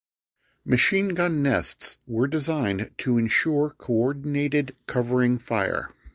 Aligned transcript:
Machine 0.65 1.09
gun 1.09 1.43
nests 1.43 1.99
were 2.07 2.25
designed 2.25 2.89
to 2.97 3.19
ensure 3.19 3.69
coordinated 3.77 4.75
covering 4.87 5.37
fire. 5.37 5.93